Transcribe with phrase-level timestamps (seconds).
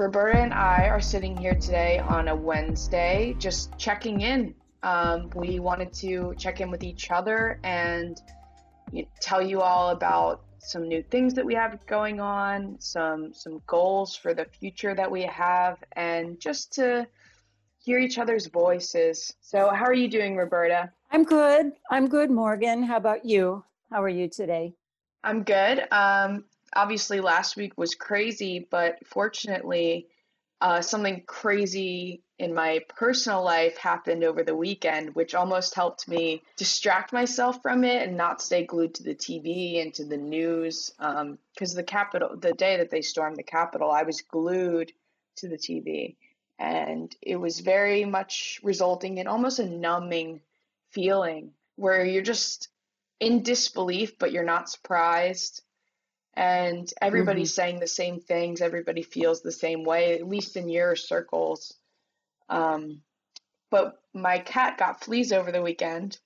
[0.00, 4.54] Roberta and I are sitting here today on a Wednesday, just checking in.
[4.82, 8.18] Um, we wanted to check in with each other and
[8.92, 13.34] you know, tell you all about some new things that we have going on, some
[13.34, 17.06] some goals for the future that we have, and just to
[17.78, 19.34] hear each other's voices.
[19.42, 20.90] So, how are you doing, Roberta?
[21.10, 21.72] I'm good.
[21.90, 22.82] I'm good, Morgan.
[22.82, 23.62] How about you?
[23.92, 24.72] How are you today?
[25.22, 25.86] I'm good.
[25.92, 30.08] Um, obviously, last week was crazy, but fortunately,
[30.60, 36.42] uh, something crazy in my personal life happened over the weekend, which almost helped me
[36.56, 40.90] distract myself from it and not stay glued to the TV and to the news.
[40.98, 44.92] Because um, the Capitol, the day that they stormed the Capitol, I was glued
[45.36, 46.16] to the TV.
[46.58, 50.40] And it was very much resulting in almost a numbing
[50.90, 52.68] feeling where you're just
[53.18, 55.62] in disbelief, but you're not surprised.
[56.40, 57.60] And everybody's mm-hmm.
[57.60, 58.62] saying the same things.
[58.62, 61.74] Everybody feels the same way, at least in your circles.
[62.48, 63.02] Um,
[63.70, 66.18] but my cat got fleas over the weekend.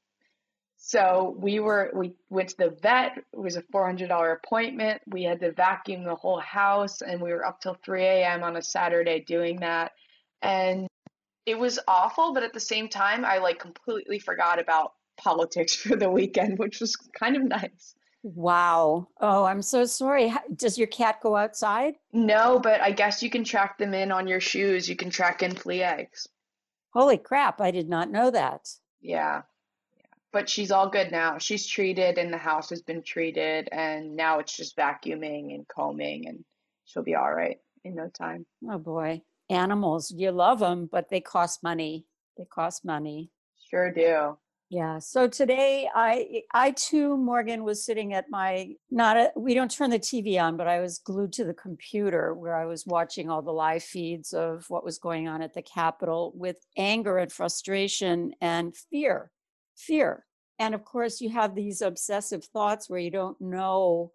[0.77, 3.19] So we were we went to the vet.
[3.19, 5.03] It was a four hundred dollar appointment.
[5.09, 8.45] We had to vacuum the whole house, and we were up till three a.m.
[8.45, 9.91] on a Saturday doing that.
[10.43, 10.87] And
[11.45, 15.97] it was awful, but at the same time, I like completely forgot about politics for
[15.97, 17.97] the weekend, which was kind of nice.
[18.25, 19.09] Wow.
[19.21, 20.33] Oh, I'm so sorry.
[20.57, 21.97] Does your cat go outside?
[22.15, 24.89] No, but I guess you can track them in on your shoes.
[24.89, 26.27] You can track in flea eggs.
[26.95, 27.61] Holy crap.
[27.61, 28.67] I did not know that.
[29.03, 29.43] Yeah.
[29.95, 30.05] yeah.
[30.33, 31.37] But she's all good now.
[31.37, 36.27] She's treated and the house has been treated and now it's just vacuuming and combing
[36.27, 36.47] and
[36.87, 38.47] she'll be all right in no time.
[38.71, 39.21] Oh boy.
[39.51, 42.07] Animals, you love them, but they cost money.
[42.39, 43.31] They cost money.
[43.69, 44.39] Sure do.
[44.71, 44.99] Yeah.
[44.99, 49.91] So today I I too Morgan was sitting at my not a, we don't turn
[49.91, 53.43] the TV on, but I was glued to the computer where I was watching all
[53.43, 58.33] the live feeds of what was going on at the Capitol with anger and frustration
[58.41, 59.31] and fear.
[59.77, 60.25] Fear.
[60.59, 64.13] And of course you have these obsessive thoughts where you don't know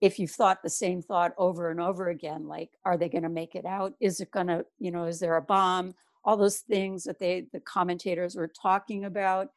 [0.00, 3.28] if you've thought the same thought over and over again like are they going to
[3.28, 6.58] make it out is it going to you know is there a bomb all those
[6.58, 9.48] things that they the commentators were talking about.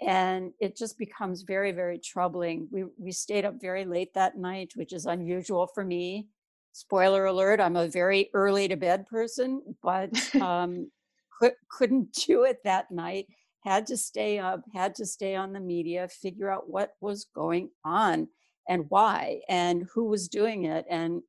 [0.00, 2.68] And it just becomes very very troubling.
[2.70, 6.28] We we stayed up very late that night which is unusual for me.
[6.72, 10.10] Spoiler alert i'm a very early to bed person but
[10.40, 10.90] um
[11.40, 13.26] could, couldn't do it that night.
[13.64, 17.70] Had to stay up had to stay on the media figure out what was going
[17.84, 18.28] on
[18.68, 20.86] and why and who was doing it.
[20.88, 21.22] And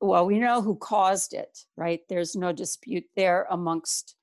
[0.00, 2.00] well, we know who caused it, right?
[2.08, 4.16] There's no dispute there amongst,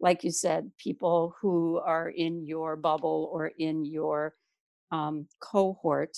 [0.00, 4.34] like you said, people who are in your bubble or in your
[4.90, 6.16] um, cohort.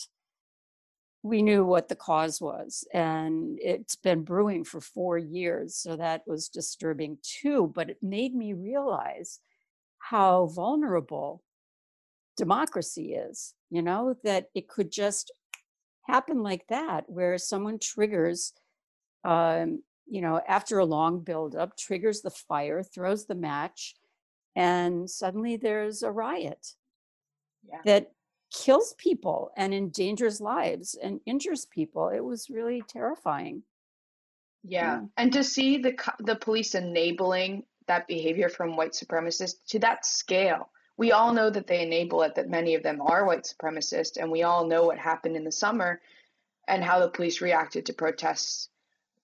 [1.23, 5.77] We knew what the cause was, and it's been brewing for four years.
[5.77, 7.71] So that was disturbing too.
[7.75, 9.39] But it made me realize
[9.99, 11.43] how vulnerable
[12.37, 15.31] democracy is, you know, that it could just
[16.07, 18.53] happen like that, where someone triggers
[19.25, 23.95] um, you know, after a long buildup, triggers the fire, throws the match,
[24.55, 26.75] and suddenly there's a riot
[27.67, 27.79] yeah.
[27.85, 28.13] that
[28.53, 32.09] kills people and endangers lives and injures people.
[32.09, 33.63] It was really terrifying.
[34.65, 35.07] Yeah, yeah.
[35.17, 40.71] and to see the the police enabling that behavior from white supremacists to that scale.
[40.99, 44.31] We all know that they enable it, that many of them are white supremacists, and
[44.31, 46.01] we all know what happened in the summer
[46.69, 48.69] and how the police reacted to protests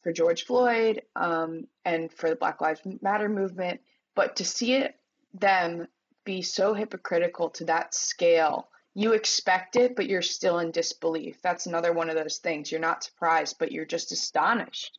[0.03, 3.81] for George Floyd um, and for the Black Lives Matter movement,
[4.15, 4.95] but to see it
[5.35, 5.87] them
[6.25, 11.41] be so hypocritical to that scale, you expect it, but you're still in disbelief.
[11.43, 12.71] That's another one of those things.
[12.71, 14.99] You're not surprised, but you're just astonished.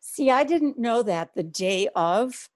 [0.00, 2.48] See, I didn't know that the day of.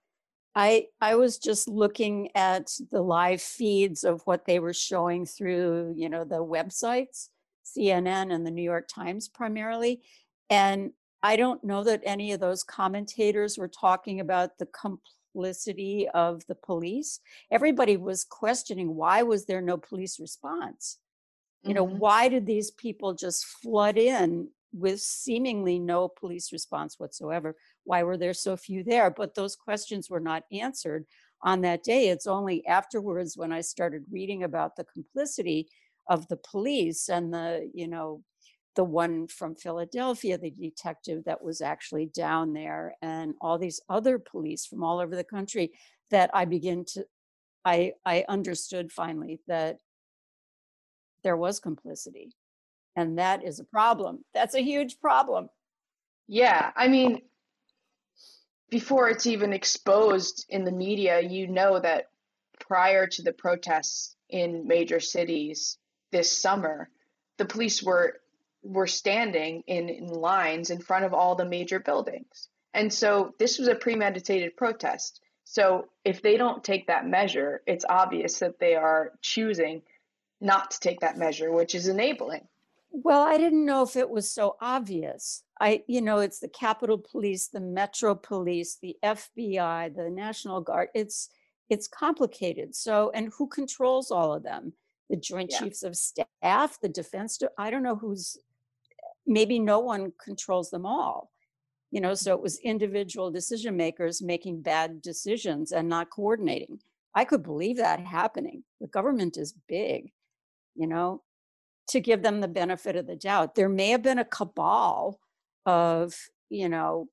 [0.54, 5.94] I I was just looking at the live feeds of what they were showing through,
[5.96, 7.28] you know, the websites,
[7.64, 10.00] CNN and the New York Times primarily,
[10.48, 10.92] and
[11.24, 16.54] I don't know that any of those commentators were talking about the complicity of the
[16.54, 17.18] police.
[17.50, 20.98] Everybody was questioning why was there no police response?
[21.62, 21.96] You know, mm-hmm.
[21.96, 27.56] why did these people just flood in with seemingly no police response whatsoever?
[27.84, 29.10] Why were there so few there?
[29.10, 31.06] But those questions were not answered
[31.40, 32.08] on that day.
[32.08, 35.68] It's only afterwards when I started reading about the complicity
[36.06, 38.22] of the police and the, you know,
[38.76, 44.18] the one from Philadelphia, the detective that was actually down there, and all these other
[44.18, 45.72] police from all over the country
[46.10, 47.04] that I begin to,
[47.64, 49.78] I, I understood finally that
[51.22, 52.34] there was complicity.
[52.96, 54.24] And that is a problem.
[54.34, 55.48] That's a huge problem.
[56.28, 56.70] Yeah.
[56.76, 57.22] I mean,
[58.70, 62.06] before it's even exposed in the media, you know that
[62.60, 65.78] prior to the protests in major cities
[66.12, 66.88] this summer,
[67.38, 68.20] the police were
[68.64, 72.48] were standing in, in lines in front of all the major buildings.
[72.72, 75.20] And so this was a premeditated protest.
[75.44, 79.82] So if they don't take that measure, it's obvious that they are choosing
[80.40, 82.48] not to take that measure, which is enabling.
[82.90, 85.42] Well, I didn't know if it was so obvious.
[85.60, 90.88] I, you know, it's the Capitol Police, the Metro Police, the FBI, the National Guard.
[90.94, 91.28] It's
[91.70, 92.74] it's complicated.
[92.74, 94.74] So, and who controls all of them?
[95.10, 95.60] The Joint yeah.
[95.60, 97.40] Chiefs of Staff, the Defense.
[97.58, 98.38] I don't know who's.
[99.26, 101.30] Maybe no one controls them all.
[101.90, 106.80] You know, so it was individual decision makers making bad decisions and not coordinating.
[107.14, 108.64] I could believe that happening.
[108.80, 110.12] The government is big,
[110.74, 111.22] you know,
[111.90, 113.54] to give them the benefit of the doubt.
[113.54, 115.20] There may have been a cabal
[115.66, 116.14] of,
[116.50, 117.08] you know,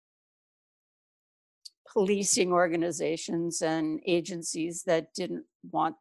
[1.94, 5.96] policing organizations and agencies that didn't want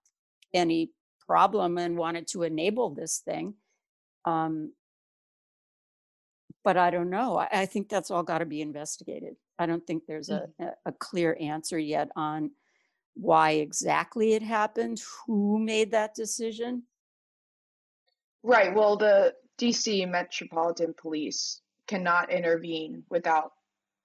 [0.55, 0.93] any
[1.27, 3.55] problem and wanted to enable this thing.
[4.25, 4.73] Um,
[6.65, 7.39] but I don't know.
[7.39, 9.37] I, I think that's all got to be investigated.
[9.59, 10.69] I don't think there's a, mm-hmm.
[10.87, 12.51] a clear answer yet on
[13.15, 16.85] why exactly it happened, who made that decision.
[18.43, 18.75] Right.
[18.75, 23.53] Well, the DC Metropolitan Police cannot intervene without,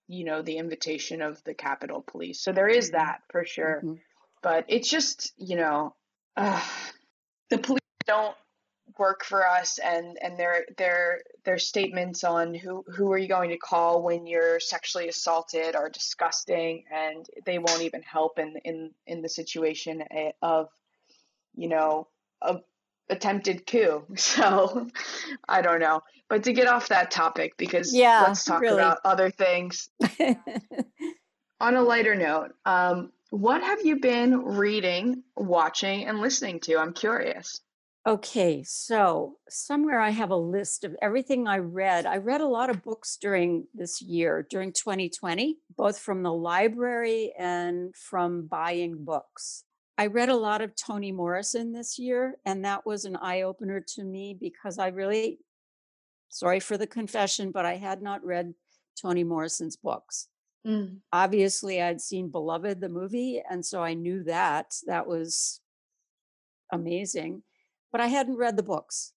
[0.07, 2.41] you know, the invitation of the Capitol Police.
[2.41, 2.97] So there is mm-hmm.
[2.97, 3.81] that for sure.
[3.83, 3.93] Mm-hmm.
[4.41, 5.95] But it's just, you know,
[6.35, 6.61] uh,
[7.49, 8.35] the police don't
[8.97, 13.49] work for us and and their their their statements on who who are you going
[13.49, 18.91] to call when you're sexually assaulted are disgusting and they won't even help in in
[19.07, 20.69] in the situation eh, of
[21.55, 22.07] you know
[22.41, 22.61] of
[23.09, 24.03] attempted coup.
[24.15, 24.87] So
[25.47, 26.01] I don't know.
[26.29, 28.77] But to get off that topic, because yeah, let's talk really.
[28.77, 29.89] about other things.
[31.61, 36.77] On a lighter note, um, what have you been reading, watching, and listening to?
[36.77, 37.61] I'm curious.
[38.07, 42.05] Okay, so somewhere I have a list of everything I read.
[42.05, 47.33] I read a lot of books during this year, during 2020, both from the library
[47.35, 49.63] and from buying books.
[49.97, 53.83] I read a lot of Toni Morrison this year, and that was an eye opener
[53.95, 55.39] to me because I really,
[56.29, 58.53] sorry for the confession, but I had not read
[59.01, 60.27] Toni Morrison's books.
[60.67, 60.97] Mm.
[61.11, 64.75] Obviously, I'd seen Beloved, the movie, and so I knew that.
[64.85, 65.61] That was
[66.71, 67.41] amazing,
[67.95, 69.13] but I hadn't read the books.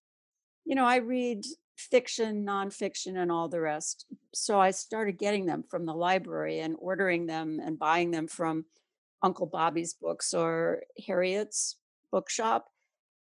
[0.64, 1.44] You know, I read
[1.76, 4.06] fiction, nonfiction, and all the rest.
[4.32, 8.66] So I started getting them from the library and ordering them and buying them from
[9.20, 11.74] Uncle Bobby's books or Harriet's
[12.12, 12.66] bookshop.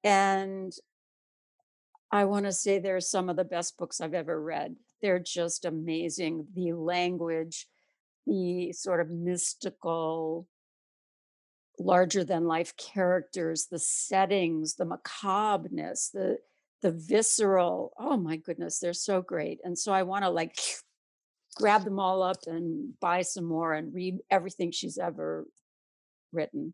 [0.05, 0.71] And
[2.13, 4.77] I want to say they're some of the best books I've ever read.
[5.01, 6.47] They're just amazing.
[6.55, 7.67] The language,
[8.25, 10.47] the sort of mystical,
[11.81, 16.37] larger than life characters, the settings, the macabreness, the
[16.81, 17.93] the visceral.
[17.97, 19.59] Oh my goodness, they're so great.
[19.63, 20.57] And so I want to like
[21.55, 25.45] grab them all up and buy some more and read everything she's ever
[26.31, 26.73] written.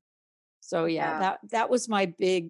[0.62, 2.49] So yeah, yeah, that that was my big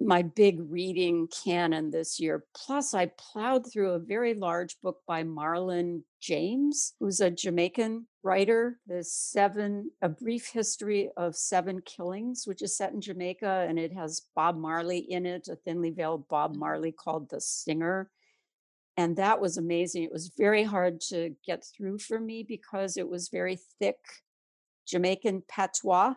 [0.00, 2.44] my big reading canon this year.
[2.54, 8.78] Plus, I plowed through a very large book by Marlon James, who's a Jamaican writer.
[8.86, 13.92] The seven, a brief history of seven killings, which is set in Jamaica, and it
[13.92, 16.56] has Bob Marley in it, a thinly veiled Bob.
[16.56, 18.10] Marley called the Singer.
[18.96, 20.02] And that was amazing.
[20.04, 23.98] It was very hard to get through for me because it was very thick
[24.86, 26.14] Jamaican patois,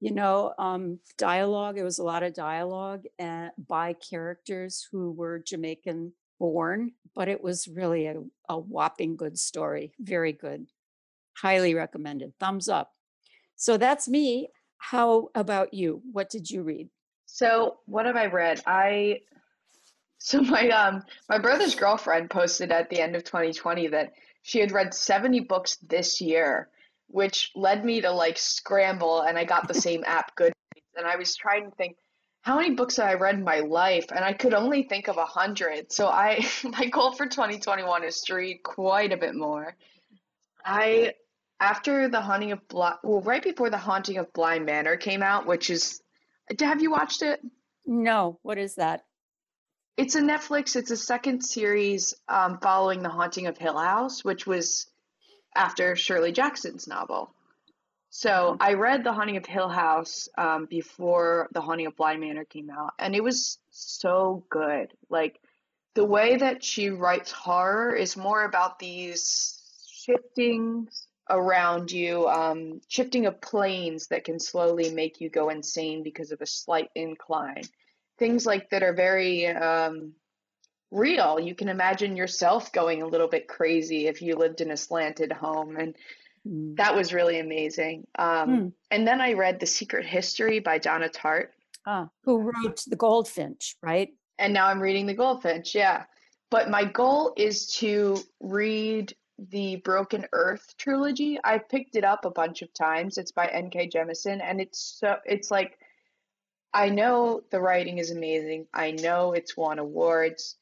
[0.00, 1.78] you know, um, dialogue.
[1.78, 7.42] It was a lot of dialogue uh, by characters who were Jamaican born, but it
[7.42, 8.16] was really a,
[8.48, 9.92] a whopping good story.
[9.98, 10.66] Very good.
[11.36, 12.32] Highly recommended.
[12.38, 12.92] Thumbs up.
[13.56, 14.48] So that's me.
[14.78, 16.02] How about you?
[16.12, 16.88] What did you read?
[17.26, 18.62] So, what have I read?
[18.66, 19.20] I
[20.18, 24.12] so my um my brother's girlfriend posted at the end of 2020 that
[24.42, 26.68] she had read 70 books this year
[27.08, 30.52] which led me to like scramble and I got the same app Goodreads
[30.96, 31.96] and I was trying to think
[32.42, 35.18] how many books have I read in my life and I could only think of
[35.18, 35.92] a hundred.
[35.92, 39.76] So I my goal for 2021 is to read quite a bit more.
[40.64, 41.14] I
[41.60, 45.46] after the haunting of Bly well right before the haunting of Bly Manor came out,
[45.46, 46.00] which is
[46.58, 47.40] have you watched it?
[47.84, 49.04] No, what is that?
[49.96, 50.76] It's a Netflix.
[50.76, 54.86] It's a second series um, following the haunting of Hill House, which was
[55.54, 57.30] after Shirley Jackson's novel.
[58.10, 58.56] So.
[58.58, 62.70] I read The Haunting of Hill House um, before The Haunting of Bly Manor came
[62.70, 64.92] out, and it was so good.
[65.10, 65.40] Like
[65.94, 70.88] the way that she writes horror is more about these shifting
[71.28, 76.40] around you, um, shifting of planes that can slowly make you go insane because of
[76.40, 77.62] a slight incline.
[78.18, 80.12] Things like that are very um,
[80.90, 81.38] real.
[81.38, 85.32] You can imagine yourself going a little bit crazy if you lived in a slanted
[85.32, 85.76] home.
[85.76, 85.94] And
[86.46, 86.76] mm.
[86.76, 88.06] that was really amazing.
[88.18, 88.72] Um, mm.
[88.90, 91.48] And then I read The Secret History by Donna Tartt.
[91.86, 94.10] Ah, who wrote The Goldfinch, right?
[94.38, 96.04] And now I'm reading The Goldfinch, yeah.
[96.50, 101.38] But my goal is to read the Broken Earth trilogy.
[101.44, 103.18] I've picked it up a bunch of times.
[103.18, 103.88] It's by N.K.
[103.88, 105.78] Jemisin, and it's so it's like
[106.72, 108.66] I know the writing is amazing.
[108.74, 110.56] I know it's won awards.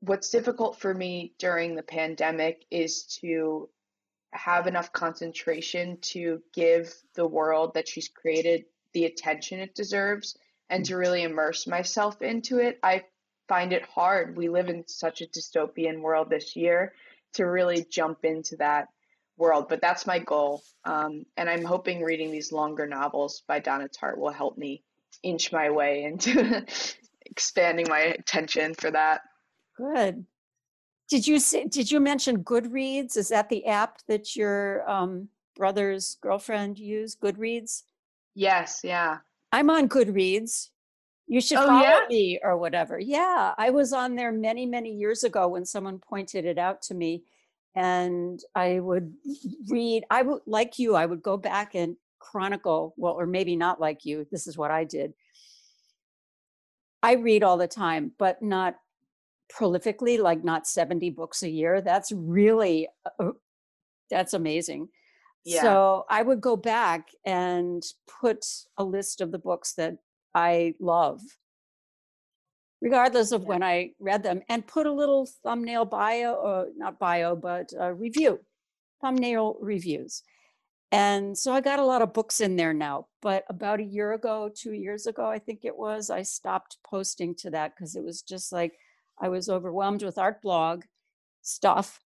[0.00, 3.68] What's difficult for me during the pandemic is to
[4.32, 10.36] have enough concentration to give the world that she's created the attention it deserves
[10.70, 12.78] and to really immerse myself into it.
[12.82, 13.04] I
[13.48, 14.36] find it hard.
[14.36, 16.92] We live in such a dystopian world this year
[17.34, 18.88] to really jump into that
[19.36, 19.66] world.
[19.68, 20.62] But that's my goal.
[20.84, 24.82] Um, and I'm hoping reading these longer novels by Donna Tartt will help me
[25.22, 26.64] inch my way into
[27.26, 29.22] expanding my attention for that.
[29.78, 30.26] Good.
[31.08, 33.16] Did you say, did you mention Goodreads?
[33.16, 37.20] Is that the app that your um, brother's girlfriend used?
[37.20, 37.84] Goodreads?
[38.34, 39.18] Yes, yeah.
[39.52, 40.70] I'm on Goodreads.
[41.28, 42.00] You should oh, follow yeah?
[42.08, 42.98] me or whatever.
[42.98, 46.94] Yeah, I was on there many, many years ago when someone pointed it out to
[46.94, 47.22] me.
[47.76, 49.14] And I would
[49.68, 53.80] read, I would, like you, I would go back and chronicle, well, or maybe not
[53.80, 54.26] like you.
[54.32, 55.14] This is what I did.
[57.00, 58.74] I read all the time, but not
[59.52, 61.80] prolifically, like not 70 books a year.
[61.80, 62.88] That's really,
[63.18, 63.30] uh,
[64.10, 64.88] that's amazing.
[65.44, 65.62] Yeah.
[65.62, 67.82] So I would go back and
[68.20, 68.44] put
[68.76, 69.96] a list of the books that
[70.34, 71.20] I love,
[72.82, 77.34] regardless of when I read them, and put a little thumbnail bio, or not bio,
[77.34, 78.40] but review,
[79.00, 80.22] thumbnail reviews.
[80.90, 83.06] And so I got a lot of books in there now.
[83.20, 87.34] But about a year ago, two years ago, I think it was, I stopped posting
[87.36, 88.78] to that because it was just like
[89.20, 90.84] I was overwhelmed with art blog
[91.42, 92.00] stuff.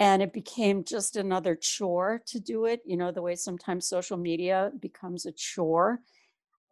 [0.00, 2.80] And it became just another chore to do it.
[2.84, 6.00] You know, the way sometimes social media becomes a chore.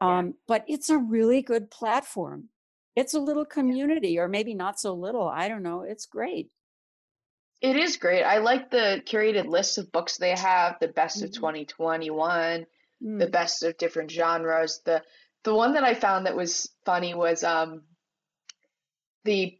[0.01, 2.49] Um, but it's a really good platform.
[2.97, 5.29] It's a little community, or maybe not so little.
[5.29, 5.83] I don't know.
[5.83, 6.51] It's great.
[7.61, 8.25] It is great.
[8.25, 11.27] I like the curated lists of books they have, the best mm-hmm.
[11.27, 12.67] of 2021,
[13.03, 13.19] mm.
[13.21, 14.81] the best of different genres.
[14.85, 15.03] The
[15.45, 17.83] the one that I found that was funny was um
[19.25, 19.59] the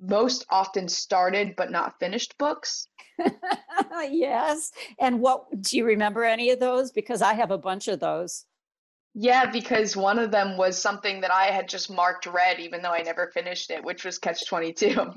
[0.00, 2.88] most often started but not finished books.
[4.10, 4.72] yes.
[5.00, 6.92] And what do you remember any of those?
[6.92, 8.44] Because I have a bunch of those.
[9.14, 12.90] Yeah, because one of them was something that I had just marked red, even though
[12.90, 15.14] I never finished it, which was Catch 22.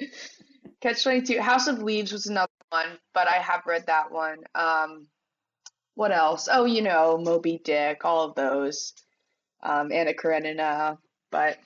[0.80, 1.40] Catch 22.
[1.40, 4.38] House of Leaves was another one, but I have read that one.
[4.54, 5.06] Um,
[5.94, 6.48] what else?
[6.50, 8.94] Oh, you know, Moby Dick, all of those.
[9.62, 10.96] Um, Anna Karenina.
[11.30, 11.58] But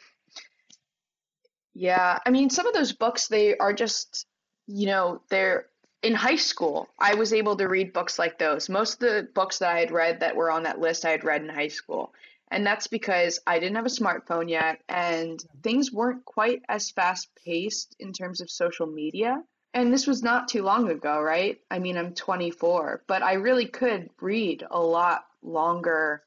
[1.79, 4.27] yeah, I mean, some of those books, they are just,
[4.67, 5.67] you know, they're
[6.03, 8.69] in high school, I was able to read books like those.
[8.69, 11.23] Most of the books that I had read that were on that list, I had
[11.23, 12.13] read in high school.
[12.51, 17.29] And that's because I didn't have a smartphone yet, and things weren't quite as fast
[17.45, 19.43] paced in terms of social media.
[19.75, 21.59] And this was not too long ago, right?
[21.71, 26.25] I mean, I'm 24, but I really could read a lot longer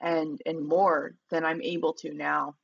[0.00, 2.54] and and more than I'm able to now.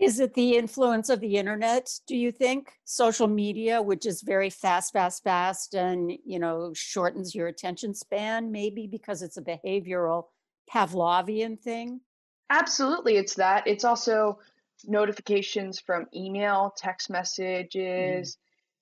[0.00, 2.72] Is it the influence of the internet, do you think?
[2.84, 8.50] Social media, which is very fast, fast, fast, and you know, shortens your attention span,
[8.50, 10.24] maybe because it's a behavioral
[10.72, 12.00] Pavlovian thing?
[12.48, 13.66] Absolutely, it's that.
[13.66, 14.38] It's also
[14.86, 18.36] notifications from email, text messages, mm.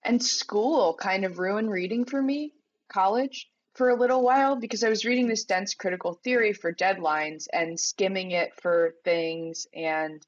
[0.04, 2.54] and school kind of ruined reading for me,
[2.88, 7.46] college for a little while because I was reading this dense critical theory for deadlines
[7.52, 10.20] and skimming it for things and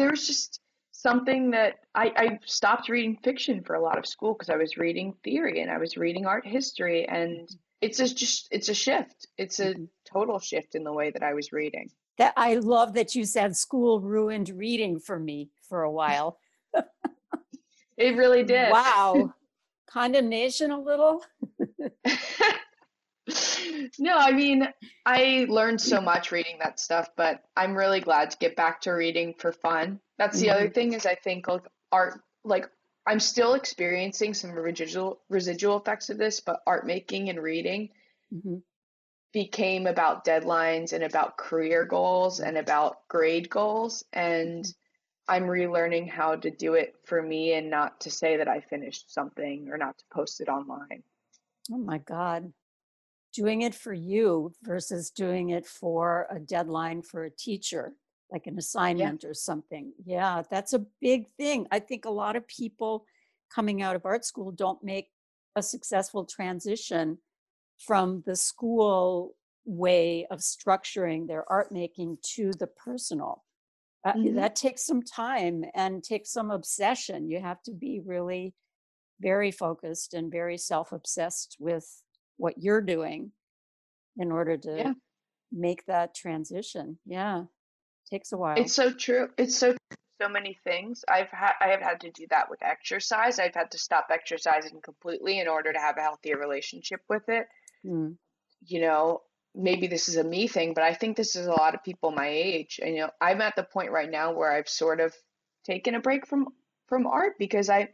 [0.00, 0.60] there's just
[0.92, 4.78] something that I, I stopped reading fiction for a lot of school because I was
[4.78, 7.48] reading theory and I was reading art history and
[7.82, 9.26] it's a, just it's a shift.
[9.36, 9.84] It's a mm-hmm.
[10.10, 11.90] total shift in the way that I was reading.
[12.16, 16.38] That I love that you said school ruined reading for me for a while.
[17.96, 18.70] it really did.
[18.70, 19.34] Wow.
[19.86, 21.22] Condemnation a little?
[23.98, 24.68] no, I mean,
[25.04, 28.92] I learned so much reading that stuff, but I'm really glad to get back to
[28.92, 30.00] reading for fun.
[30.18, 30.56] That's the mm-hmm.
[30.56, 32.68] other thing is I think like art like
[33.06, 37.90] I'm still experiencing some residual residual effects of this, but art making and reading
[38.34, 38.56] mm-hmm.
[39.32, 44.66] became about deadlines and about career goals and about grade goals and.
[45.28, 49.14] I'm relearning how to do it for me and not to say that I finished
[49.14, 51.04] something or not to post it online.
[51.70, 52.52] Oh my God.
[53.32, 57.94] Doing it for you versus doing it for a deadline for a teacher,
[58.30, 58.58] like an
[58.94, 59.12] Yeah.
[59.12, 59.92] assignment or something.
[60.04, 61.66] Yeah, that's a big thing.
[61.70, 63.06] I think a lot of people
[63.54, 65.10] coming out of art school don't make
[65.56, 67.18] a successful transition
[67.78, 73.44] from the school way of structuring their art making to the personal.
[74.04, 77.28] Uh, hmm that takes some time and takes some obsession.
[77.30, 78.54] You have to be really
[79.20, 82.02] very focused and very self obsessed with
[82.40, 83.32] what you're doing
[84.16, 84.92] in order to Yeah.
[85.52, 86.98] make that transition.
[87.04, 87.44] Yeah,
[88.10, 88.56] takes a while.
[88.58, 89.28] It's so true.
[89.36, 89.76] It's so
[90.20, 91.02] so many things.
[91.08, 93.38] I've had I have had to do that with exercise.
[93.38, 97.46] I've had to stop exercising completely in order to have a healthier relationship with it.
[97.84, 98.16] Mm,
[98.62, 99.22] You know,
[99.54, 102.10] maybe this is a me thing, but I think this is a lot of people
[102.10, 102.80] my age.
[102.82, 105.14] And you know, I'm at the point right now where I've sort of
[105.64, 106.48] taken a break from
[106.86, 107.88] from art because I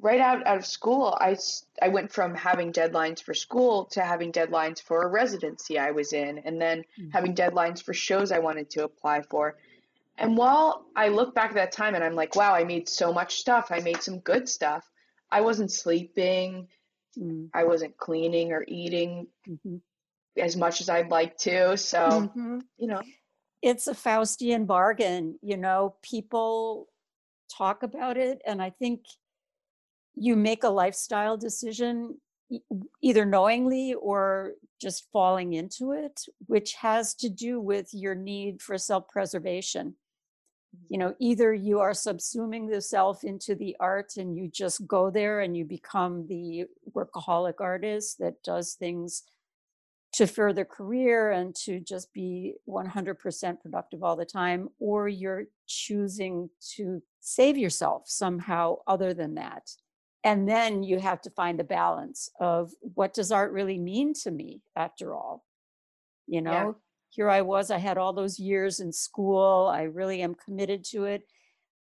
[0.00, 1.36] right out out of school, I,
[1.82, 6.12] I went from having deadlines for school to having deadlines for a residency I was
[6.12, 9.56] in, and then having mhm, deadlines for shows I wanted to apply for.
[10.18, 13.12] And while I look back at that time and I'm like, wow, I made so
[13.12, 14.88] much stuff, I made some good stuff.
[15.30, 16.68] I wasn't sleeping,
[17.18, 19.80] mm, I wasn't cleaning or eating mhm,
[20.36, 21.76] as much as I'd like to.
[21.76, 22.62] So, mhm.
[22.78, 23.02] you know,
[23.62, 25.38] It's a Faustian bargain.
[25.42, 26.88] You know, people
[27.50, 29.04] talk about it, and I think
[30.14, 32.16] you make a lifestyle decision
[33.00, 38.76] either knowingly or just falling into it, which has to do with your need for
[38.78, 39.94] self preservation.
[40.88, 41.08] You mm-hmm.
[41.08, 45.40] know, either you are subsuming the self into the art and you just go there
[45.40, 46.64] and you become the
[46.94, 49.22] workaholic artist that does things
[50.12, 56.50] to further career and to just be 100% productive all the time, or you're choosing
[56.76, 59.70] to save yourself somehow other than that.
[60.22, 64.30] And then you have to find the balance of what does art really mean to
[64.30, 65.44] me after all?
[66.26, 66.66] You yeah.
[66.66, 66.78] know,
[67.10, 71.04] here I was, I had all those years in school, I really am committed to
[71.04, 71.24] it,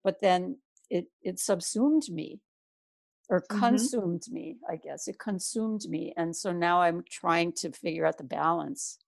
[0.05, 0.59] but then
[0.91, 2.41] it it subsumed me
[3.31, 5.09] or hmm consumed me, I guess.
[5.09, 6.15] It consumed me.
[6.17, 8.99] And so now I'm trying to figure out the balance.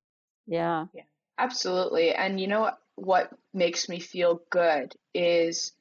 [0.47, 0.87] Yeah.
[0.93, 1.05] Yeah,
[1.39, 2.15] absolutely.
[2.15, 5.73] And you know what makes me feel good is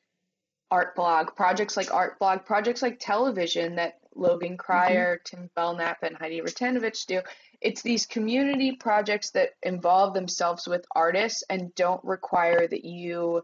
[0.72, 6.16] art blog projects like art blog projects like television that Logan hmm Tim Belknap, and
[6.18, 7.22] Heidi Ratanovich do.
[7.62, 13.44] It's these community projects that involve themselves with artists and don't require that you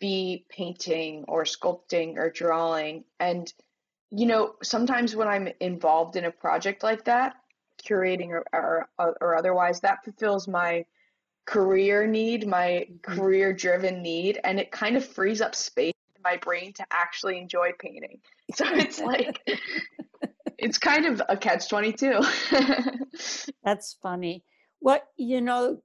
[0.00, 3.04] be painting or sculpting or drawing.
[3.20, 3.52] And
[4.10, 7.34] you know, sometimes when I'm involved in a project like that,
[7.84, 8.88] curating or or,
[9.20, 10.84] or otherwise, that fulfills my
[11.46, 15.92] career need, my hmm career driven need, and it kind of frees up space
[16.26, 18.20] my brain to actually enjoy painting.
[18.54, 19.40] So it's like
[20.56, 22.20] it's kind of a catch 22.
[23.64, 24.44] That's funny.
[24.78, 25.82] What, you know,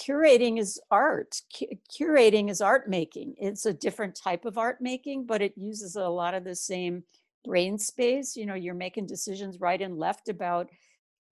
[0.00, 1.40] curating is art.
[1.58, 3.34] Cu- curating is art making.
[3.36, 7.02] It's a different type of art making, but it uses a lot of the same
[7.44, 8.36] brain space.
[8.36, 10.68] You know, you're making decisions right and left about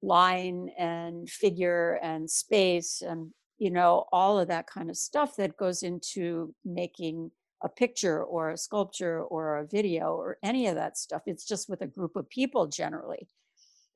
[0.02, 5.56] line and figure and space and you know all of that kind of stuff that
[5.56, 7.30] goes into making
[7.62, 11.68] a picture or a sculpture or a video or any of that stuff it's just
[11.68, 13.28] with a group of people generally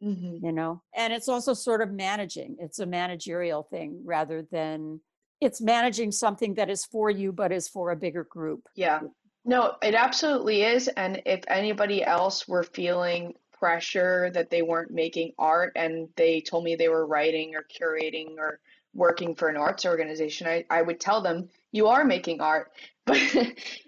[0.02, 5.00] hmm you know and it's also sort of managing it's a managerial thing rather than
[5.40, 9.00] it's managing something that is for you but is for a bigger group Yeah.
[9.44, 10.88] No, it absolutely is.
[10.88, 16.64] And if anybody else were feeling pressure that they weren't making art and they told
[16.64, 18.60] me they were writing or curating or
[18.94, 22.72] working for an arts organization, I, I would tell them you are making art.
[23.06, 23.18] But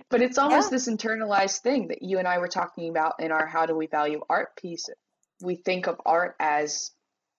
[0.09, 3.31] but it's almost yeah this internalized thing that you and I were talking about in
[3.31, 4.89] our How Do We Value Art piece.
[5.43, 6.91] We think of art as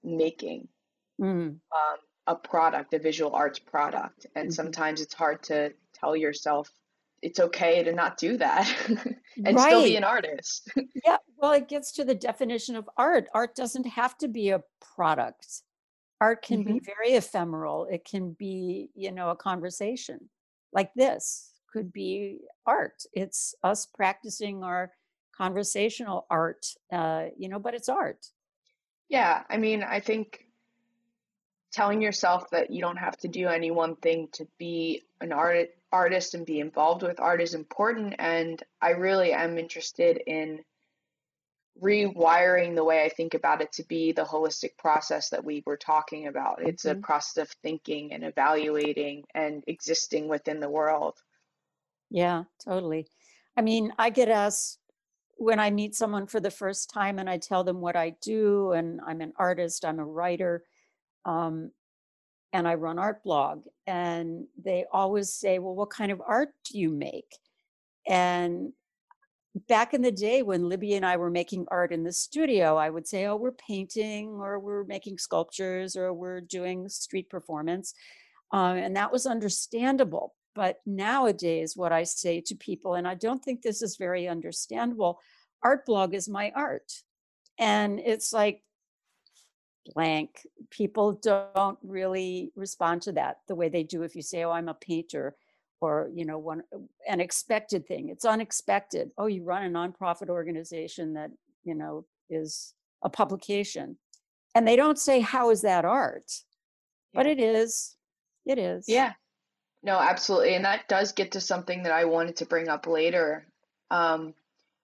[0.03, 0.69] making
[1.21, 1.59] Mm, um,
[2.27, 4.25] a product, a visual arts product.
[4.35, 4.53] And mhm.
[4.53, 6.69] sometimes it's hard to tell yourself
[7.21, 8.67] it's okay to not do that
[9.45, 10.69] and still be an artist.
[11.05, 13.27] Yeah, well, it gets to the definition of art.
[13.33, 14.63] Art doesn't have to be a
[14.95, 15.61] product.
[16.23, 17.85] Art can be hmm very ephemeral.
[17.91, 20.29] It can be, you know, a conversation
[20.71, 23.03] like this could be art.
[23.11, 24.93] It's us practicing our
[25.35, 28.25] conversational art, uh, you know, but it's art.
[29.09, 30.47] Yeah, I mean, I think
[31.73, 35.71] telling yourself that you don't have to do any one thing to be an art
[35.91, 38.15] artist and be involved with art is important.
[38.17, 40.63] And I really am interested in
[41.81, 45.77] rewiring the way I think about it to be the holistic process that we were
[45.77, 46.61] talking about.
[46.63, 47.03] It's a Mhm.
[47.03, 51.21] process of thinking and evaluating and existing within the world.
[52.09, 53.07] Yeah, totally.
[53.57, 54.79] I mean, I get asked
[55.37, 58.71] when I meet someone for the first time and I tell them what I do,
[58.71, 60.65] and I'm an artist, I'm a writer,
[61.25, 61.71] um,
[62.53, 66.79] and I run art blog, and they always say, "Well, what kind of art do
[66.79, 67.37] you make?"
[68.07, 68.73] And
[69.67, 72.89] back in the day when Libby and I were making art in the studio, I
[72.89, 77.93] would say, oh, we're painting or we're making sculptures or we're doing street performance.
[78.51, 80.33] Um, and that was understandable.
[80.55, 85.19] But nowadays, what I say to people, and I don't think this is very understandable,
[85.63, 86.91] art blog is my art.
[87.59, 88.63] And it's like
[89.93, 90.47] blank.
[90.69, 94.69] People don't really respond to that the way they do if you say, oh, I'm
[94.69, 95.35] a painter
[95.83, 96.63] or you know one
[97.07, 98.09] an expected thing.
[98.09, 99.11] It's unexpected.
[99.17, 101.31] Oh you run a nonprofit organization that
[101.63, 103.97] you know is a publication.
[104.55, 106.31] And they don't say how is that art?
[107.13, 107.19] Yeah.
[107.19, 107.95] but it is.
[108.45, 108.85] It is.
[108.87, 109.13] Yeah.
[109.83, 113.45] No absolutely and that does get to something that i wanted to bring up later
[113.91, 114.33] um,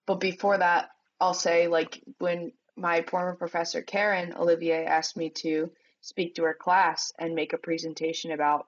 [0.05, 0.89] but before that
[1.21, 6.53] i'll say like when my former professor Karyn Olivier asked me to speak to her
[6.53, 8.65] class and make a presentation about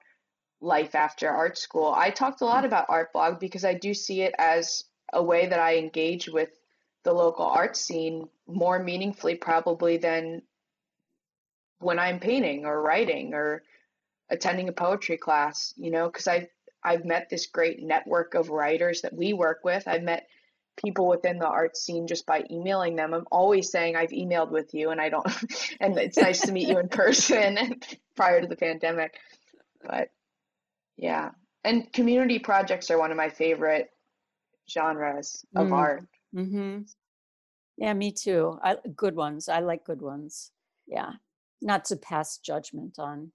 [0.62, 1.92] life after art school.
[1.94, 5.46] I talked a lot about art blog because I do see it as a way
[5.46, 6.50] that I engage with
[7.04, 10.42] the local art scene more meaningfully probably than
[11.80, 13.64] when I'm painting or writing or
[14.30, 16.46] attending a poetry class, you know, because I've
[16.84, 19.86] I've met this great network of writers that we work with.
[19.86, 20.26] I've met
[20.76, 23.14] people within the art scene just by emailing them.
[23.14, 25.26] I'm always saying I've emailed with you and I don't
[25.80, 27.80] and it's nice to meet you in person
[28.16, 29.18] prior to the pandemic.
[29.82, 30.10] But
[30.96, 31.30] yeah.
[31.64, 33.90] And community projects are one of my favorite
[34.70, 35.72] genres of mm.
[35.72, 36.04] art.
[36.34, 36.82] Mm-hmm.
[37.78, 38.58] Yeah, me too.
[38.62, 39.48] I good ones.
[39.48, 40.50] I like good ones.
[40.86, 41.12] Yeah.
[41.60, 43.32] Not to pass judgment on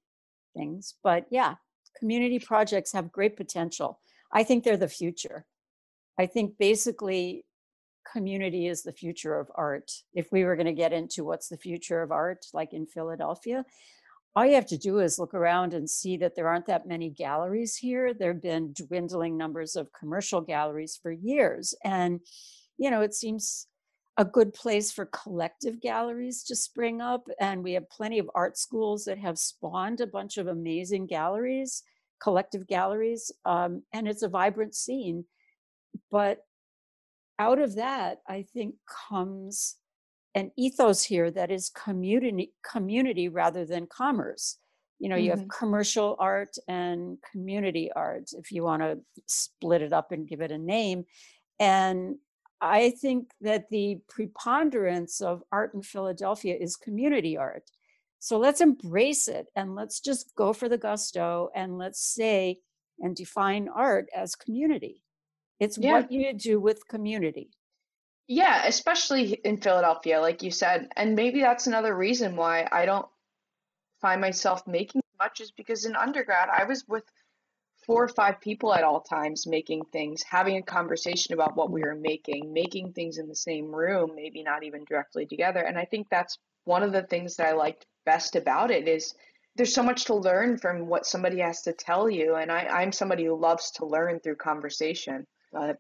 [0.56, 1.56] things, but yeah,
[1.98, 4.00] community projects have great potential.
[4.32, 5.46] I think they're the future.
[6.20, 7.46] I think basically
[8.12, 9.92] community is the future of art.
[10.14, 13.66] If we were going to get into what's the future of art, like in Philadelphia,
[14.38, 17.10] all you have to do is look around and see that there aren't that many
[17.10, 18.14] galleries here.
[18.14, 21.74] There have been dwindling numbers of commercial galleries for years.
[21.84, 22.20] And,
[22.78, 23.66] you know, it seems
[24.16, 27.28] a good place for collective galleries to spring up.
[27.40, 31.82] And we have plenty of art schools that have spawned a bunch of amazing galleries,
[32.22, 33.32] collective galleries.
[33.44, 35.26] Um, and it's a vibrant scene.
[36.12, 36.42] But
[37.40, 38.76] out of that, I think
[39.10, 39.78] comes
[40.38, 44.58] an ethos here that is community community rather than commerce
[45.00, 45.26] you know mm-hmm.
[45.26, 45.60] you have mm-hmm.
[45.60, 50.52] commercial art and community art if you want to split it up and give it
[50.52, 51.04] a name
[51.60, 52.16] and
[52.62, 57.64] i think that the preponderance of art in philadelphia is community art
[58.20, 62.60] so let's embrace it and let's just go for the gusto and let's say
[63.00, 65.02] and define art as community
[65.60, 65.94] it's yeah.
[65.94, 67.50] what you do with community
[68.28, 70.90] yeah, especially in Philadelphia, like you said.
[70.96, 73.08] And maybe that's another reason why I don't
[74.02, 77.04] find myself making much is because in undergrad, I was with
[77.86, 81.82] four or five people at all times making things, having a conversation about what we
[81.82, 85.62] were making, making things in the same room, maybe not even directly together.
[85.62, 89.16] And I think that's one of the things that I liked best about it is
[89.56, 92.36] there's so much to learn from what somebody has to tell you.
[92.36, 95.26] And I, I'm somebody who loves to learn through conversation.
[95.52, 95.80] But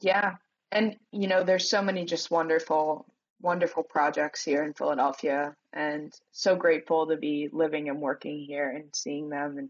[0.00, 0.34] yeah,
[0.72, 3.06] and you know there's so many just wonderful
[3.40, 8.84] wonderful projects here in Philadelphia and so grateful to be living and working here and
[8.94, 9.68] seeing them and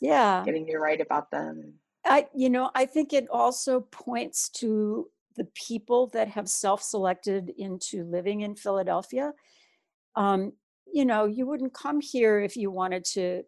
[0.00, 0.42] yeah.
[0.44, 1.74] getting to write about them.
[2.04, 8.04] I you know I think it also points to the people that have self-selected into
[8.04, 9.32] living in Philadelphia.
[10.16, 10.52] Um,
[10.92, 13.44] you know you wouldn't come here if you wanted to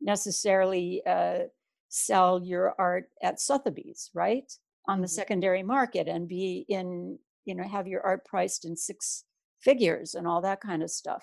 [0.00, 1.40] necessarily uh,
[1.88, 4.50] sell your art at Sotheby's right
[4.90, 5.14] on the mm-hmm.
[5.14, 9.24] secondary market and be in you know have your art priced in six
[9.60, 11.22] figures and all that kind of stuff.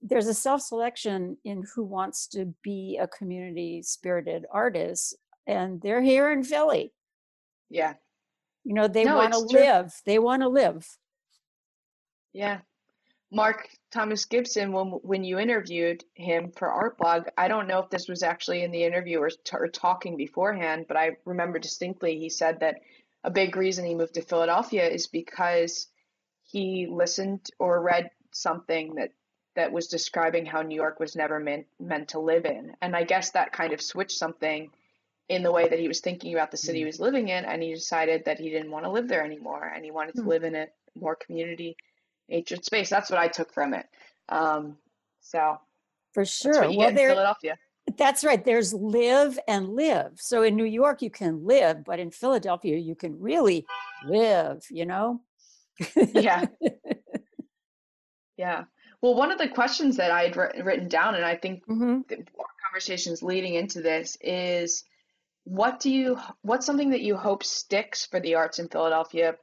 [0.00, 6.30] There's a self-selection in who wants to be a community spirited artist and they're here
[6.30, 6.92] in philly.
[7.68, 7.94] Yeah.
[8.64, 9.92] You know they no, want to live.
[10.06, 10.86] They want to live.
[12.32, 12.58] Yeah
[13.30, 17.90] Mark Thomas Gibson, when when you interviewed him for Art Blog, I don't know if
[17.90, 22.18] this was actually in the interview or, t- or talking beforehand, but I remember distinctly
[22.18, 22.80] he said that
[23.24, 25.88] a big reason he moved to Philadelphia is because
[26.44, 29.12] he listened or read something that
[29.56, 33.04] that was describing how New York was never meant meant to live in, and I
[33.04, 34.70] guess that kind of switched something
[35.28, 36.88] in the way that he was thinking about the city he mm.
[36.88, 39.84] was living in, and he decided that he didn't want to live there anymore, and
[39.84, 40.30] he wanted to mm-hmm.
[40.30, 41.76] live in a more community
[42.30, 42.90] ancient space.
[42.90, 43.86] That's what I took from it.
[44.28, 44.76] Um,
[45.20, 45.58] so
[46.12, 46.70] for sure.
[46.70, 47.56] well, there, Philadelphia.
[47.96, 48.44] That's right.
[48.44, 50.12] There's live and live.
[50.16, 53.66] So in New York, you can live, but in Philadelphia, you can really
[54.06, 55.20] live, you know?
[56.14, 56.46] yeah.
[58.38, 58.64] Yeah.
[59.02, 62.00] Well, one of the questions that I had written down, and I think mm-hmm.
[62.08, 62.24] the
[62.64, 64.84] conversations leading into this is
[65.44, 69.34] what do you what's something that you hope sticks for the arts in Philadelphia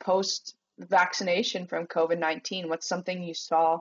[0.00, 0.54] post
[0.88, 2.68] vaccination from COVID-19?
[2.68, 3.80] What's something you saw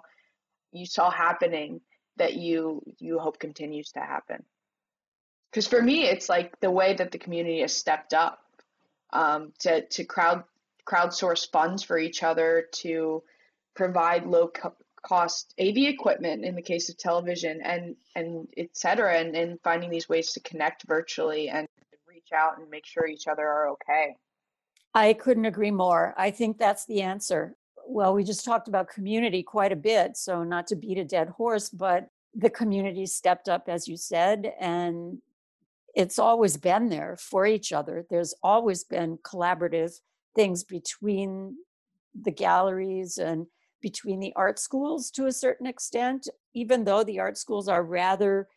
[0.71, 1.81] you saw happening
[2.17, 4.43] that you you hope continues to happen?
[5.51, 8.39] Because for me, it's like the way that the community has stepped up
[9.12, 10.43] um, to to crowd
[10.85, 13.23] crowdsource funds for each other to
[13.75, 19.17] provide low co- cost AV equipment in the case of television and and et cetera
[19.17, 21.67] and, and finding these ways to connect virtually and
[22.07, 24.15] reach out and make sure each other are okay.
[24.93, 26.13] I couldn't agree more.
[26.17, 27.56] I think that's the answer.
[27.88, 31.30] Well, we just talked about community quite a bit, so not to beat a dead
[31.30, 35.19] horse, but the community stepped up, as you said, and
[35.95, 38.06] it's always been there for each other.
[38.10, 39.99] There's always been collaborative
[40.36, 41.56] things between
[42.19, 43.47] the galleries and
[43.82, 48.47] between the art schools to a certain extent, even though the art schools are rather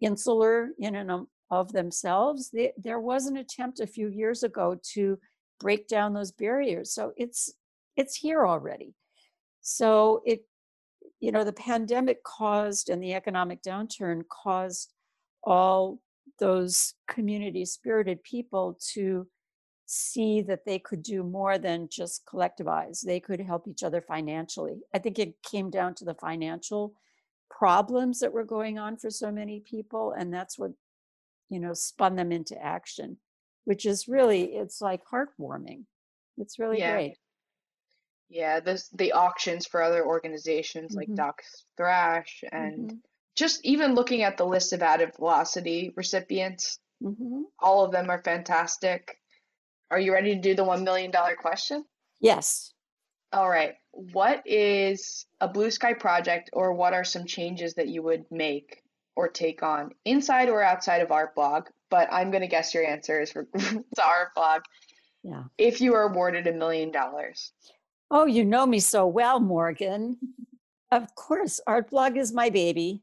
[0.00, 2.52] insular in and of themselves.
[2.76, 5.18] There was an attempt a few years ago to
[5.62, 6.92] break down those barriers.
[6.92, 7.54] So it's
[7.96, 8.94] it's here already.
[9.60, 10.44] So it
[11.20, 14.92] you know the pandemic caused and the economic downturn caused
[15.42, 16.00] all
[16.38, 19.26] those community spirited people to
[19.86, 23.00] see that they could do more than just collectivize.
[23.02, 24.80] They could help each other financially.
[24.94, 26.94] I think it came down to the financial
[27.50, 30.14] problems that were going on for so many people.
[30.16, 30.72] And that's what,
[31.50, 33.18] you know, spun them into action,
[33.64, 35.84] which is really, it's like heartwarming.
[36.38, 36.92] It's really yeah.
[36.92, 37.16] great.
[38.28, 40.98] Yeah, this the auctions for other organizations mm-hmm.
[40.98, 42.96] like Dox Thrash and mm-hmm.
[43.36, 47.42] just even looking at the list of added velocity recipients, mm-hmm.
[47.58, 49.18] all of them are fantastic.
[49.90, 51.84] Are you ready to do the $1 million question?
[52.20, 52.72] Yes.
[53.32, 53.74] All right.
[53.90, 58.82] What is a blue sky project, or what are some changes that you would make
[59.14, 61.66] or take on inside or outside of Art Blog?
[61.92, 63.46] But I'm going to guess your answer is for
[64.02, 64.62] Art Blog.
[65.22, 65.44] Yeah.
[65.58, 67.52] If you were awarded a million dollars.
[68.10, 70.16] Oh, you know me so well, Morgan.
[70.90, 73.02] Of course, Art Blog is my baby.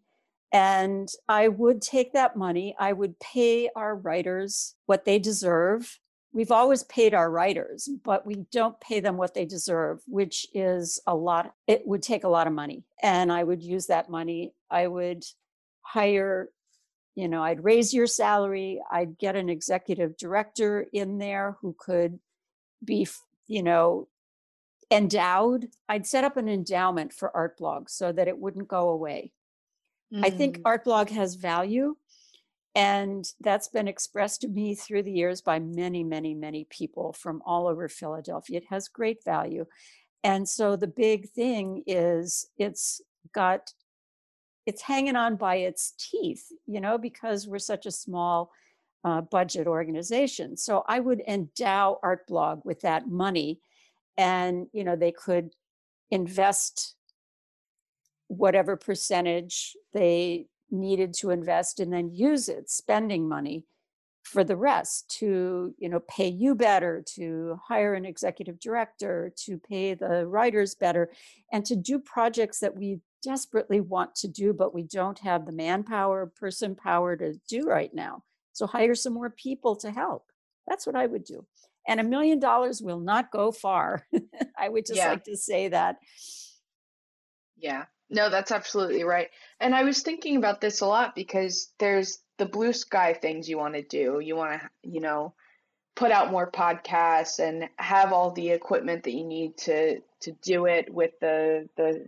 [0.51, 5.99] And I would take that money, I would pay our writers what they deserve
[6.31, 10.99] we've always paid our writers, but we don't pay them what they deserve, which is
[11.07, 11.53] a lot.
[11.67, 12.83] It would take a lot of money.
[13.01, 14.53] And I would use that money.
[14.69, 15.23] I would
[15.81, 16.49] hire,
[17.19, 18.81] you know, I'd raise your salary.
[18.89, 22.17] I'd get an executive director in there who could
[22.81, 23.09] be,
[23.45, 24.07] you know,
[24.89, 25.67] endowed.
[25.89, 29.33] I'd set up an endowment for Artblog so that it wouldn't go away.
[30.13, 30.25] Mm.
[30.25, 30.61] I think mm.
[30.61, 31.97] Artblog has value
[32.73, 37.41] and that's been expressed to me through the years by many, many, many people from
[37.45, 38.59] all over Philadelphia.
[38.59, 39.65] It has great value.
[40.23, 43.01] And so the big thing is it's
[43.33, 43.73] got,
[44.65, 48.51] it's hanging on by its teeth, you know, because we're such a small
[49.03, 50.57] uh, budget organization.
[50.57, 53.61] So I would endow Artblog with that money
[54.17, 55.51] and, you know, they could
[56.11, 56.95] invest
[58.27, 63.63] whatever percentage they needed to invest and then use it, spending money
[64.23, 69.57] for the rest to you know pay you better to hire an executive director to
[69.57, 71.09] pay the writers better
[71.51, 75.51] and to do projects that we desperately want to do but we don't have the
[75.51, 80.25] manpower person power to do right now so hire some more people to help
[80.67, 81.45] that's what i would do
[81.87, 84.05] and a million dollars will not go far
[84.57, 85.09] i would just yeah.
[85.09, 85.97] like to say that
[87.57, 89.29] yeah no, that's absolutely right.
[89.59, 93.57] And I was thinking about this a lot because there's the blue sky things you
[93.57, 94.19] want to do.
[94.19, 95.33] You want to, you know,
[95.95, 100.65] put out more podcasts and have all the equipment that you need to to do
[100.65, 102.07] it with the the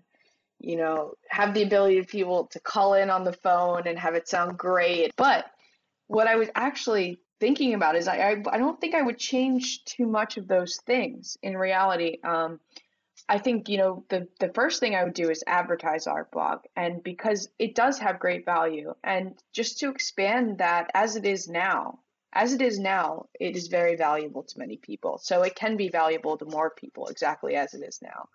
[0.62, 4.16] you know, have the ability of people to call in on the phone and have
[4.16, 5.12] it sound great.
[5.16, 5.46] But
[6.08, 9.84] what I was actually thinking about is I I, I don't think I would change
[9.86, 12.18] too much of those things in reality.
[12.24, 12.60] Um,
[13.30, 16.60] I think, you know, the, the first thing I would do is advertise Art Blog.
[16.76, 21.48] And because it does have great value, and just to expand that as it is
[21.48, 22.00] now,
[22.34, 25.18] as it is now, it is very valuable to many people.
[25.18, 28.28] So it can be valuable to more people, exactly as it is now,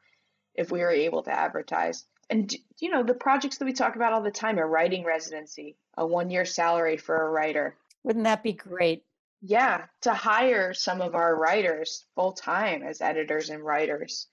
[0.54, 2.04] if we are able to advertise.
[2.30, 5.76] And, you know, the projects that we talk about all the time a writing residency,
[5.96, 7.76] a one year salary for a writer.
[8.04, 9.04] Wouldn't that be great?
[9.42, 14.26] Yeah, to hire some of our writers full time as editors and writers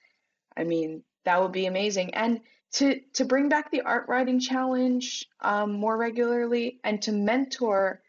[0.57, 2.13] I mean, that would be amazing.
[2.13, 2.41] And
[2.73, 8.01] to to bring back the art writing challenge um, more regularly and to mentor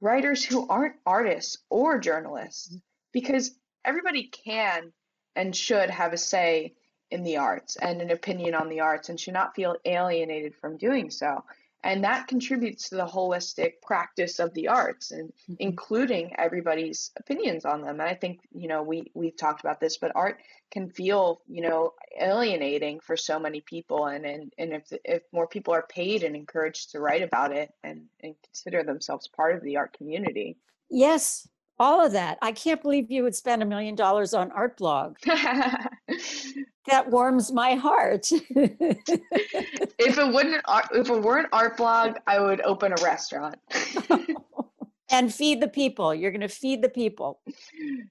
[0.00, 2.76] writers who aren't artists or journalists
[3.12, 3.52] because
[3.84, 4.92] everybody can
[5.34, 6.74] and should have a say
[7.10, 10.76] in the arts and an opinion on the arts and should not feel alienated from
[10.76, 11.44] doing so.
[11.86, 15.54] And that contributes to the holistic practice of the arts and mm-hmm.
[15.60, 18.00] including everybody's opinions on them.
[18.00, 20.40] And I think, you know, we, we've talked about this, but art
[20.72, 24.06] can feel, you know, alienating for so many people.
[24.06, 27.72] And, and, and if, if more people are paid and encouraged to write about it
[27.84, 30.56] and, and consider themselves part of the art community.
[30.90, 31.46] Yes,
[31.78, 32.38] all of that.
[32.42, 35.16] I can't believe you would spend a million dollars on Artblog.
[36.88, 38.28] that warms my heart.
[38.50, 43.56] if it wouldn't, uh, if it weren't Artblog, I would open a restaurant.
[45.10, 46.14] and feed the people.
[46.14, 47.40] You're going to feed the people.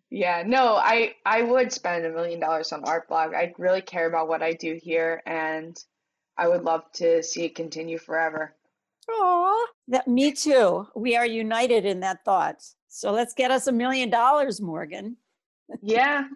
[0.09, 3.35] Yeah, no, I I would spend a million dollars on Artblog.
[3.35, 5.77] I really care about what I do here, and
[6.38, 8.55] I would love to see it continue forever.
[9.09, 10.88] Oh, that me too.
[10.95, 12.63] We are united in that thought.
[12.88, 15.17] So let's get us a million dollars, Morgan.
[15.81, 16.27] yeah,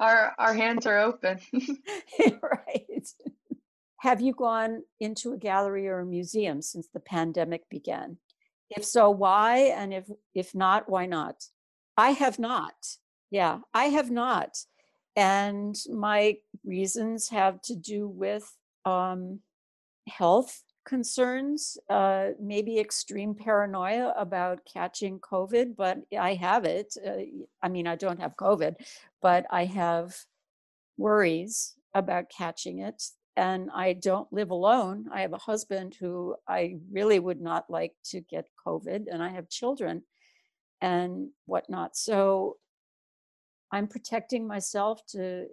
[0.00, 1.38] our our hands are open.
[2.42, 3.08] right.
[3.98, 8.16] Have you gone into a gallery or a museum since the pandemic began?
[8.70, 9.72] If so, why?
[9.76, 11.44] And if if not, why not?
[11.96, 12.74] I have not.
[13.30, 14.56] Yeah, I have not.
[15.16, 18.50] And my reasons have to do with
[18.84, 19.40] um,
[20.08, 26.96] health concerns, uh, maybe extreme paranoia about catching COVID, but I have it.
[27.06, 28.76] Uh, I mean, I don't have COVID,
[29.22, 30.14] but I have
[30.96, 33.02] worries about catching it.
[33.36, 35.06] And I don't live alone.
[35.12, 39.30] I have a husband who I really would not like to get COVID, and I
[39.30, 40.02] have children
[40.82, 41.96] and whatnot.
[41.96, 42.56] So
[43.72, 45.46] I'm protecting myself to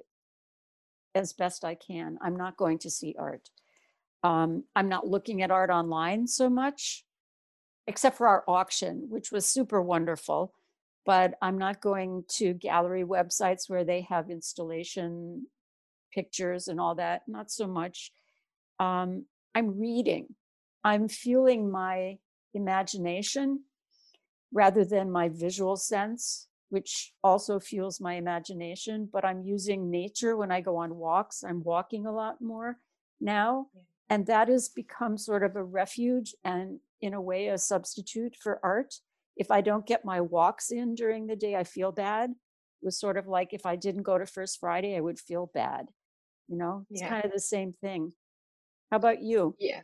[1.16, 2.18] as best I can.
[2.22, 3.50] I'm not going to see art.
[4.24, 7.06] Um, I'm not looking at art online so much,
[7.86, 10.54] except for our auction, which was super wonderful.
[11.08, 15.48] But I'm not going to gallery websites where they have installation
[16.14, 17.22] pictures and all that.
[17.28, 18.12] Not so much.
[18.80, 20.36] Um, I'm reading.
[20.84, 22.18] I'm fueling my
[22.54, 23.64] imagination
[24.54, 29.10] rather than my visual sense, which also fuels my imagination.
[29.12, 31.42] But I'm using nature when I go on walks.
[31.42, 32.80] I'm walking a lot more
[33.22, 33.68] now.
[34.10, 38.60] And that has become sort of a refuge and in a way a substitute for
[38.62, 38.96] art
[39.38, 43.00] if i don't get my walks in during the day i feel bad it was
[43.00, 45.88] sort of like if i didn't go to First Friday i would feel bad
[46.48, 47.10] you know it's yeah.
[47.10, 48.14] kind of the same thing.
[48.92, 49.56] How about you?
[49.60, 49.82] Yeah.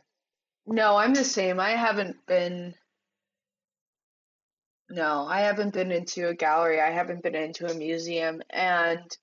[0.66, 2.74] No i'm the same i haven't been
[4.88, 9.16] no i haven't been into a gallery i haven't been into a museum and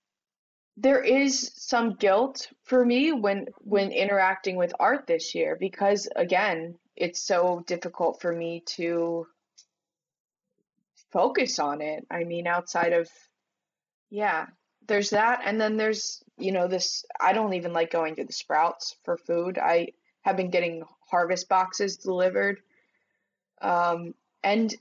[0.78, 3.48] there is some guilt for me when mm.
[3.60, 9.26] when interacting with art this year because again it's so difficult for me to
[11.12, 13.10] focus on it i mean outside of
[14.10, 14.46] yeah
[14.88, 18.34] there's that and then there's you know this i don't even like going to the
[18.34, 19.90] Sprouts for food i
[20.22, 22.60] have been getting harvest boxes delivered
[23.62, 24.74] um and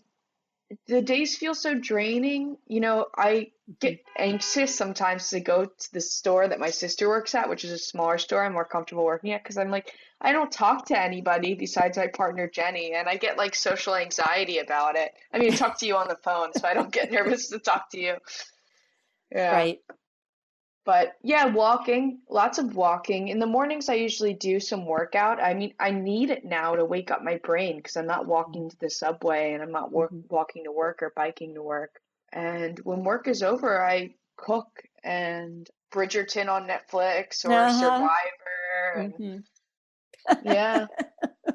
[0.86, 2.56] the days feel so draining.
[2.66, 7.34] You know, I get anxious sometimes to go to the store that my sister works
[7.34, 10.32] at, which is a smaller store I'm more comfortable working at, because I'm like, I
[10.32, 14.96] don't talk to anybody besides my partner Jenny, and I get like social anxiety about
[14.96, 15.12] it.
[15.32, 17.58] I mean, I talk to you on the phone, so I don't get nervous to
[17.58, 18.16] talk to you.
[19.32, 19.52] Yeah.
[19.52, 19.80] Right.
[20.84, 23.28] But yeah, walking, lots of walking.
[23.28, 25.40] In the mornings, I usually do some workout.
[25.40, 28.70] I mean, I need it now to wake up my brain because I'm not walking
[28.70, 30.34] to the subway and I'm not wor- mm-hmm.
[30.34, 32.00] walking to work or biking to work.
[32.32, 37.78] And when work is over, I cook and Bridgerton on Netflix or uh-huh.
[37.78, 38.92] Survivor.
[38.96, 40.46] And, mm-hmm.
[40.46, 40.86] yeah.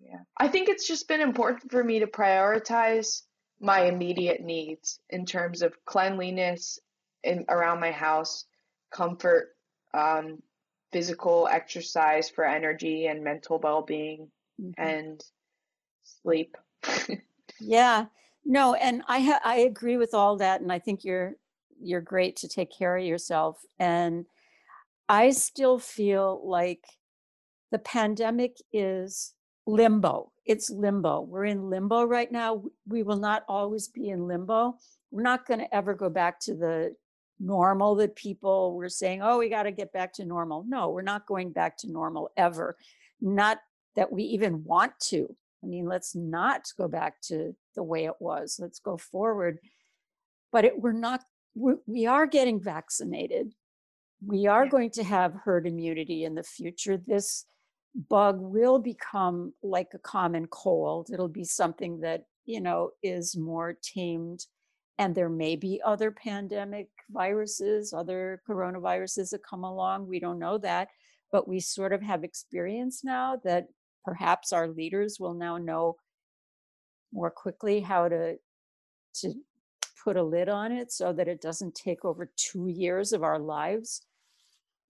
[0.00, 0.20] yeah.
[0.38, 3.22] I think it's just been important for me to prioritize
[3.60, 6.78] my immediate needs in terms of cleanliness
[7.24, 8.46] in around my house,
[8.90, 9.56] comfort,
[9.94, 10.42] um,
[10.92, 14.28] physical exercise for energy and mental well-being,
[14.60, 14.80] mm-hmm.
[14.80, 15.24] and
[16.02, 16.56] sleep.
[17.60, 18.06] yeah,
[18.44, 21.34] no, and I ha- I agree with all that, and I think you're
[21.80, 23.60] you're great to take care of yourself.
[23.78, 24.26] And
[25.08, 26.84] I still feel like
[27.70, 29.34] the pandemic is
[29.66, 30.32] limbo.
[30.44, 31.22] It's limbo.
[31.22, 32.62] We're in limbo right now.
[32.86, 34.76] We will not always be in limbo.
[35.10, 36.94] We're not going to ever go back to the
[37.40, 40.64] normal that people were saying, oh, we got to get back to normal.
[40.68, 42.76] No, we're not going back to normal ever.
[43.20, 43.58] Not
[43.96, 45.34] that we even want to.
[45.62, 48.58] I mean, let's not go back to the way it was.
[48.60, 49.58] Let's go forward.
[50.52, 51.22] But it, we're not,
[51.54, 53.54] we're, we are getting vaccinated.
[54.24, 54.70] We are yeah.
[54.70, 56.96] going to have herd immunity in the future.
[56.96, 57.46] This
[58.08, 61.08] bug will become like a common cold.
[61.12, 64.46] It'll be something that, you know, is more tamed
[65.00, 70.06] and there may be other pandemic viruses, other coronaviruses that come along.
[70.06, 70.88] We don't know that,
[71.32, 73.68] but we sort of have experience now that
[74.04, 75.96] perhaps our leaders will now know
[77.14, 78.36] more quickly how to
[79.14, 79.32] to
[80.04, 83.38] put a lid on it so that it doesn't take over two years of our
[83.38, 84.02] lives.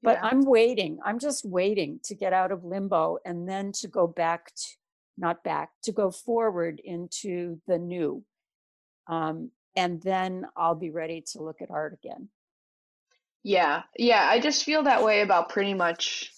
[0.02, 0.28] But yeah.
[0.28, 0.98] I'm waiting.
[1.04, 4.68] I'm just waiting to get out of limbo and then to go back to,
[5.16, 8.24] not back, to go forward into the new.
[9.06, 9.50] Um,
[9.80, 12.28] and then I'll be ready to look at art again.
[13.42, 13.84] Yeah.
[13.96, 14.26] Yeah.
[14.28, 16.30] I just feel that way about pretty much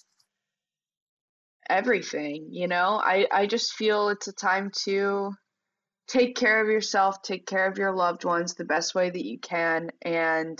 [1.69, 3.01] everything, you know?
[3.03, 5.33] I, I just feel it's a time to
[6.07, 9.39] take care of yourself, take care of your loved ones the best way that you
[9.39, 9.89] can.
[10.01, 10.57] And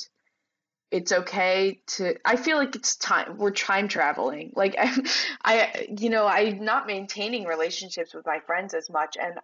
[0.91, 4.95] it's okay to i feel like it's time we're time traveling like I,
[5.43, 9.39] I you know i'm not maintaining relationships with my friends as much and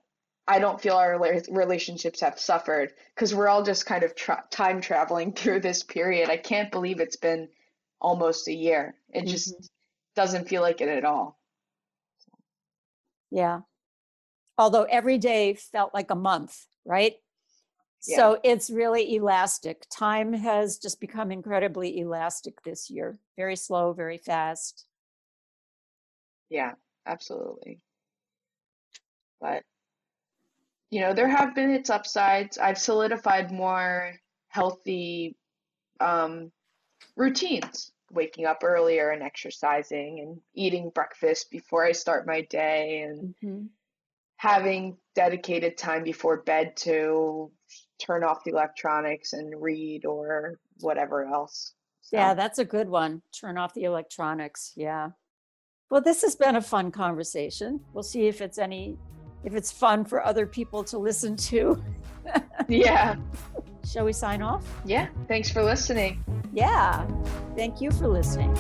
[0.50, 1.18] i don't feel our
[1.50, 6.30] relationships have suffered because we're all just kind of tra- time traveling through this period
[6.30, 7.48] i can't believe it's been
[8.02, 9.30] almost a year it mm-hmm.
[9.30, 9.72] just
[10.16, 11.40] doesn't feel like it at all
[13.32, 13.62] yeah
[14.58, 17.16] although every day felt like a month right
[18.08, 18.16] yeah.
[18.16, 19.86] So it's really elastic.
[19.92, 23.20] Time has just become incredibly elastic this year.
[23.36, 24.86] Very slow, very fast.
[26.50, 26.74] Yeah,
[27.06, 27.82] absolutely.
[29.42, 29.64] But
[30.90, 32.58] you know, there have been its upsides.
[32.58, 34.14] I've solidified more
[34.48, 35.36] healthy
[36.00, 36.52] um,
[37.16, 43.36] routines, waking up earlier and exercising and eating breakfast before I start my day and
[43.44, 43.66] mm-hmm.
[44.38, 47.52] having dedicated time before bed to
[48.00, 51.74] turn off the electronics and read or whatever else.
[52.02, 52.18] So.
[52.18, 53.22] Yeah, that's a good one.
[53.40, 54.74] Turn off the electronics.
[54.76, 55.10] Yeah.
[55.92, 57.82] Well, this has been a fun conversation.
[57.94, 58.98] We'll see if it's any
[59.44, 61.82] if it's fun for other people to listen to.
[62.68, 63.16] yeah.
[63.86, 64.66] Shall we sign off?
[64.86, 65.08] Yeah.
[65.28, 66.24] Thanks for listening.
[66.54, 67.08] Yeah.
[67.56, 68.56] Thank you for listening.